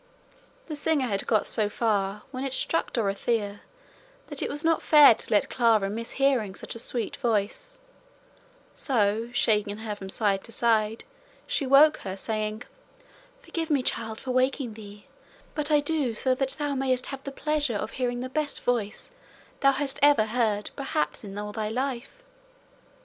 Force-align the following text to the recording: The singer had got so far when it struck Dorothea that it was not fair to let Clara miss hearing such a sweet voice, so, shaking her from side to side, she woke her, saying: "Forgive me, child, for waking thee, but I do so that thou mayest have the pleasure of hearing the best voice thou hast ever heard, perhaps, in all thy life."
The 0.65 0.75
singer 0.75 1.05
had 1.05 1.27
got 1.27 1.45
so 1.45 1.69
far 1.69 2.23
when 2.31 2.43
it 2.43 2.53
struck 2.53 2.91
Dorothea 2.91 3.61
that 4.29 4.41
it 4.41 4.49
was 4.49 4.63
not 4.65 4.81
fair 4.81 5.13
to 5.13 5.31
let 5.31 5.47
Clara 5.51 5.91
miss 5.91 6.13
hearing 6.13 6.55
such 6.55 6.73
a 6.73 6.79
sweet 6.79 7.17
voice, 7.17 7.77
so, 8.73 9.29
shaking 9.31 9.77
her 9.77 9.93
from 9.93 10.09
side 10.09 10.43
to 10.45 10.51
side, 10.51 11.03
she 11.45 11.67
woke 11.67 11.97
her, 11.97 12.17
saying: 12.17 12.63
"Forgive 13.43 13.69
me, 13.69 13.83
child, 13.83 14.17
for 14.19 14.31
waking 14.31 14.73
thee, 14.73 15.05
but 15.53 15.69
I 15.69 15.79
do 15.79 16.15
so 16.15 16.33
that 16.33 16.55
thou 16.57 16.73
mayest 16.73 17.05
have 17.13 17.23
the 17.23 17.31
pleasure 17.31 17.75
of 17.77 17.91
hearing 17.91 18.21
the 18.21 18.27
best 18.27 18.63
voice 18.63 19.11
thou 19.59 19.73
hast 19.73 19.99
ever 20.01 20.25
heard, 20.25 20.71
perhaps, 20.75 21.23
in 21.23 21.37
all 21.37 21.51
thy 21.51 21.69
life." 21.69 22.23